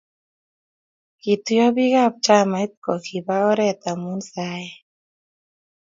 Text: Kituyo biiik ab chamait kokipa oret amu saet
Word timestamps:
Kituyo 1.21 1.67
biiik 1.75 1.95
ab 2.05 2.13
chamait 2.25 2.71
kokipa 2.83 3.35
oret 3.49 3.79
amu 3.91 4.11
saet 4.31 4.71